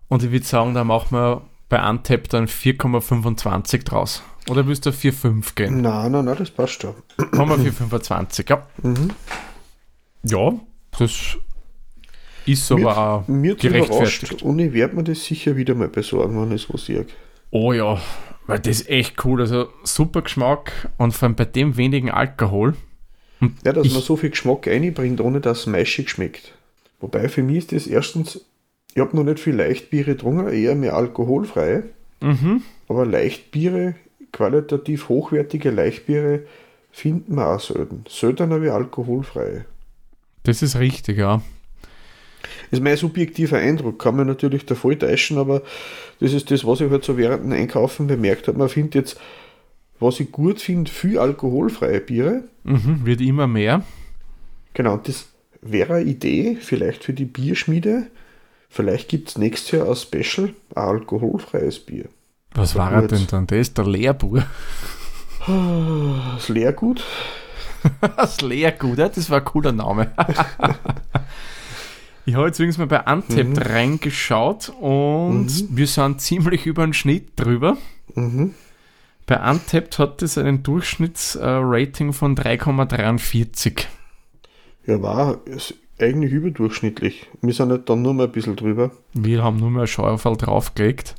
[0.07, 4.23] Und ich würde sagen, da machen wir bei Untap dann 4,25 draus.
[4.49, 5.81] Oder willst du auf 4,5 gehen?
[5.81, 6.95] Nein, nein, nein, das passt schon.
[7.31, 8.67] Machen wir 4,25, ja.
[8.81, 9.11] Mhm.
[10.23, 10.53] Ja,
[10.97, 11.37] das
[12.45, 14.41] ist aber auch Mir gerechtfertigt.
[14.41, 17.05] und ich werde mir das sicher wieder mal besorgen, wenn ich es was sehe.
[17.51, 17.99] Oh ja,
[18.47, 19.41] weil das ist echt cool.
[19.41, 22.75] Also super Geschmack und vor allem bei dem wenigen Alkohol.
[23.63, 26.53] Ja, dass man so viel Geschmack einbringt, ohne dass es maischig schmeckt.
[26.99, 28.45] Wobei für mich ist das erstens,
[28.93, 31.83] ich habe noch nicht viel Leichtbiere getrunken, eher mehr alkoholfreie.
[32.21, 32.61] Mhm.
[32.87, 33.95] Aber Leichtbiere,
[34.31, 36.41] qualitativ hochwertige Leichtbiere,
[36.91, 38.03] finden wir auch selten.
[38.07, 39.65] Seltener wie alkoholfreie.
[40.43, 41.41] Das ist richtig, ja.
[42.71, 45.61] ist mein subjektiver Eindruck, kann man natürlich davor täuschen, aber
[46.19, 48.57] das ist das, was ich halt so während dem Einkaufen bemerkt habe.
[48.57, 49.19] Man findet jetzt
[50.01, 52.43] was ich gut finde, viel alkoholfreie Biere.
[52.63, 53.85] Mhm, wird immer mehr.
[54.73, 55.27] Genau, und das
[55.61, 58.07] wäre eine Idee, vielleicht für die Bierschmiede.
[58.67, 62.05] Vielleicht gibt es nächstes Jahr ein Special, ein alkoholfreies Bier.
[62.53, 63.47] Was war er denn dann?
[63.47, 64.43] Das ist der Leerbur.
[65.47, 67.03] Das Leergut.
[68.15, 70.11] Das Leergut, ja, das war ein cooler Name.
[72.27, 73.57] ich habe jetzt übrigens mal bei Untapped Mhm.
[73.57, 77.77] reingeschaut und wir sind ziemlich über den Schnitt drüber.
[78.13, 78.53] Mhm.
[79.25, 83.87] Bei Untapped hat es einen Durchschnittsrating von 3,43.
[84.85, 87.29] Ja, war ist eigentlich überdurchschnittlich.
[87.41, 88.91] Wir sind halt dann nur mal ein bisschen drüber.
[89.13, 91.15] Wir haben nur mehr ein Scheuerfall draufgelegt.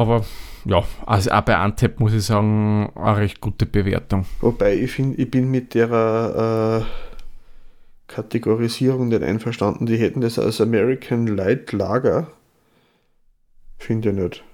[0.00, 0.24] Aber
[0.64, 4.24] ja, also auch bei Untapped muss ich sagen, eine recht gute Bewertung.
[4.40, 9.84] Wobei ich finde, ich bin mit der äh, Kategorisierung nicht einverstanden.
[9.84, 12.28] Die hätten das als American Light Lager.
[13.76, 14.44] Finde ich nicht.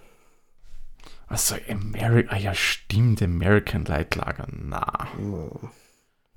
[1.28, 5.06] Also American, ah ja stimmt, American Light Lager, na.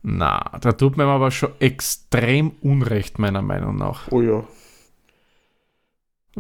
[0.03, 4.11] Na, da tut man aber schon extrem Unrecht, meiner Meinung nach.
[4.11, 4.43] Oh ja.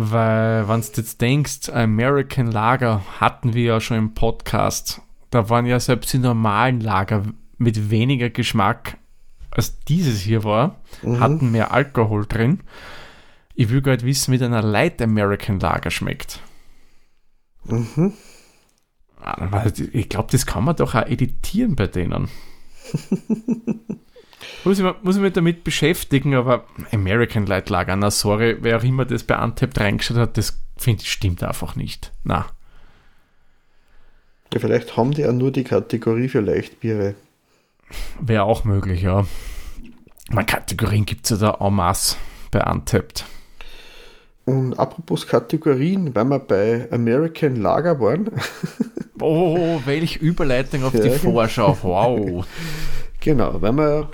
[0.01, 5.01] Weil, wenn du jetzt denkst, American Lager hatten wir ja schon im Podcast.
[5.29, 7.23] Da waren ja selbst die normalen Lager
[7.57, 8.95] mit weniger Geschmack
[9.51, 11.19] als dieses hier war, Mhm.
[11.19, 12.61] hatten mehr Alkohol drin.
[13.55, 16.39] Ich will nicht wissen, wie denn ein Light American Lager schmeckt.
[17.65, 18.13] Mhm.
[19.21, 22.29] Ah, Ich glaube, das kann man doch auch editieren bei denen.
[24.63, 28.83] muss, ich, muss ich mich damit beschäftigen, aber American Light Lager, na sorry, wer auch
[28.83, 32.11] immer das bei Untapped reingeschaut hat, das finde ich stimmt einfach nicht.
[32.23, 32.47] Na,
[34.53, 34.59] ja.
[34.59, 37.15] Vielleicht haben die ja nur die Kategorie für Leichtbiere.
[38.19, 39.25] wäre auch möglich, ja.
[40.31, 42.15] Man Kategorien gibt es ja da en masse
[42.51, 43.25] bei Untapped.
[44.45, 48.31] Und apropos Kategorien, wenn wir bei American Lager waren,
[49.21, 51.17] Oh, welche Überleitung auf die Ja, genau.
[51.17, 51.77] Vorschau.
[51.81, 52.45] Wow.
[53.19, 54.09] genau, wenn wir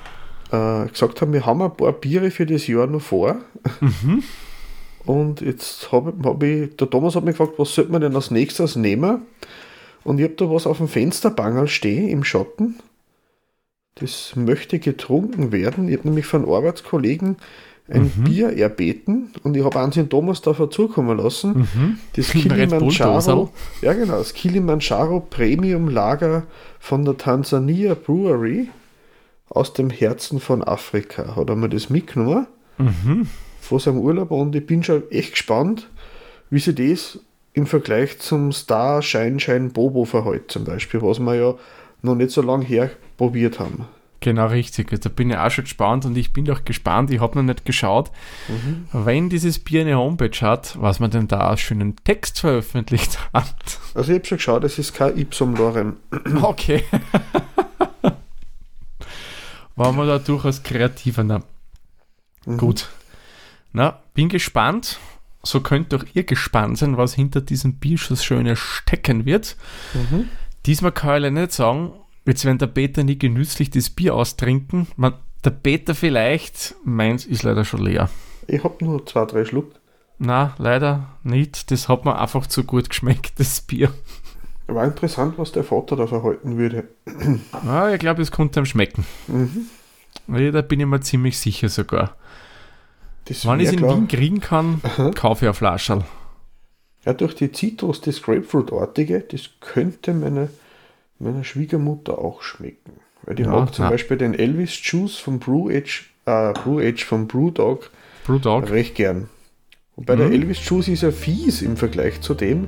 [0.56, 3.38] äh, gesagt haben, wir haben ein paar Biere für das Jahr noch vor.
[5.06, 8.32] Und jetzt habe hab ich, der Thomas hat mich gefragt, was sollte man denn als
[8.32, 9.22] nächstes nehmen?
[10.04, 12.76] Und ich habe da was auf dem Fensterbangerl stehen im Schatten.
[13.96, 15.88] Das möchte getrunken werden.
[15.88, 17.38] Ich habe nämlich von Arbeitskollegen
[17.88, 21.68] ein Bier erbeten und ich habe in Thomas da dazukommen lassen.
[22.16, 26.44] Das Red Bull Kilimanjaro, ja genau, das Kilimanjaro Premium Lager
[26.80, 28.70] von der Tansania Brewery
[29.50, 31.36] aus dem Herzen von Afrika.
[31.36, 32.48] Hat er mir das mitgenommen
[33.62, 35.90] vor seinem Urlaub und ich bin schon echt gespannt,
[36.50, 37.20] wie sich das
[37.54, 41.56] im Vergleich zum Star Shine Shine Bobo verhält zum Beispiel, was wir ja
[42.02, 43.86] noch nicht so lange her probiert haben.
[44.20, 44.90] Genau richtig.
[45.02, 47.12] Da bin ich auch schon gespannt und ich bin auch gespannt.
[47.12, 48.12] Ich habe noch nicht geschaut,
[48.92, 53.80] wenn dieses Bier eine Homepage hat, was man denn da als schönen Text veröffentlicht hat.
[53.94, 55.98] Also ich habe schon geschaut, es ist kein Ipsum Lorem.
[56.42, 56.84] Okay.
[59.76, 61.24] Waren wir da durchaus kreativer.
[61.24, 61.42] Na,
[62.58, 62.90] gut.
[63.74, 65.00] Na, bin gespannt.
[65.44, 69.56] So könnt auch ihr gespannt sein, was hinter diesem Bierschuss Schönes stecken wird.
[70.66, 71.94] Diesmal kann ich leider nicht sagen,
[72.26, 74.88] jetzt werden der Peter nie genüsslich das Bier austrinken.
[74.96, 78.10] Man, der Peter vielleicht, meins ist leider schon leer.
[78.48, 79.74] Ich habe nur zwei, drei Schluck.
[80.18, 81.70] Na, leider nicht.
[81.70, 83.92] Das hat mir einfach zu gut geschmeckt, das Bier.
[84.68, 86.86] War interessant, was der Vater da verhalten würde.
[87.52, 89.06] Ah, ich glaube, es konnte ihm schmecken.
[89.28, 89.68] Mhm.
[90.28, 92.16] Ja, da bin ich mir ziemlich sicher sogar.
[93.26, 93.96] Das Wenn ich es in klar.
[93.96, 94.82] Wien kriegen kann,
[95.16, 96.04] kaufe ich eine Flasche.
[97.06, 100.50] Ja, durch die Zitrus, das Grapefruit-artige, das könnte meine,
[101.20, 102.94] meiner Schwiegermutter auch schmecken.
[103.24, 103.92] Weil die Ja, mag zum ja.
[103.92, 107.92] Beispiel den Elvis Juice vom Brew Age, äh, Brew Age vom Brewdog
[108.26, 108.70] Brewdog.
[108.72, 109.30] recht gern.
[109.96, 112.68] Wobei der Elvis Juice ist ja fies im Vergleich zu dem,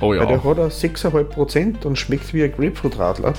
[0.00, 0.44] Oh weil der ja.
[0.44, 3.34] hat er 6,5% und schmeckt wie ein Grapefruit-Radler.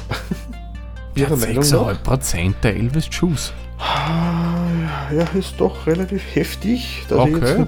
[1.16, 1.64] Ihrer Meinung nach?
[2.04, 3.54] 6,5% der Elvis Juice.
[3.80, 7.04] Ja, ist doch relativ heftig.
[7.10, 7.66] Okay.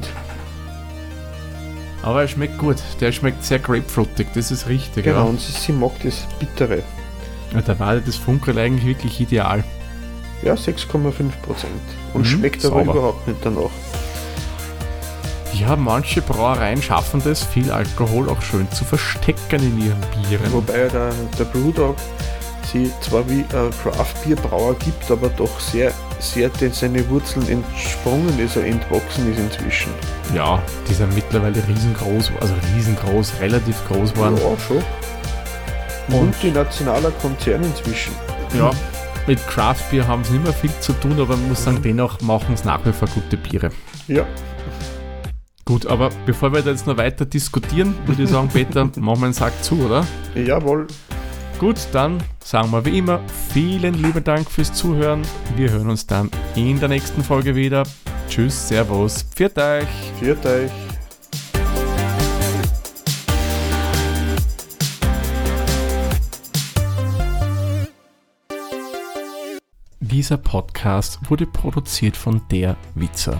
[2.04, 2.78] Aber er schmeckt gut.
[3.00, 5.06] Der schmeckt sehr grapefruitig, das ist richtig.
[5.06, 5.24] genau, Ja.
[5.24, 6.82] und sie, sie mag das Bittere.
[7.54, 9.64] Ja, da war das Funkel eigentlich wirklich ideal.
[10.44, 11.32] Ja, 6,5%.
[12.14, 12.92] Und Mhm, schmeckt aber sauber.
[12.94, 13.70] überhaupt nicht danach.
[15.62, 20.52] Ja, manche Brauereien schaffen das, viel Alkohol auch schön zu verstecken in ihren Bieren.
[20.52, 21.96] Wobei der, der Brewdog
[22.72, 28.56] sie zwar wie ein Craft-Bier-Brauer gibt, aber doch sehr, sehr den seine Wurzeln entsprungen ist,
[28.56, 29.92] er entwachsen ist inzwischen.
[30.34, 30.60] Ja,
[30.90, 34.38] die sind mittlerweile riesengroß, also riesengroß, relativ groß waren.
[34.38, 34.84] Ja, schon.
[36.08, 38.14] Multinationaler Konzern inzwischen.
[38.58, 38.72] Ja,
[39.28, 42.20] mit Craft Beer haben sie nicht mehr viel zu tun, aber man muss sagen, dennoch
[42.22, 43.70] machen es nach wie vor gute Biere.
[44.08, 44.26] Ja,
[45.72, 49.26] Gut, aber bevor wir da jetzt noch weiter diskutieren, würde ich sagen, Peter, machen wir
[49.28, 50.06] einen Sack zu, oder?
[50.36, 50.86] jawohl.
[51.60, 53.22] Gut, dann sagen wir wie immer
[53.54, 55.22] vielen lieben Dank fürs Zuhören.
[55.56, 57.84] Wir hören uns dann in der nächsten Folge wieder.
[58.28, 59.88] Tschüss, Servus, pfiat euch.
[60.20, 60.72] Viert euch.
[70.02, 73.40] Dieser Podcast wurde produziert von der Witzer.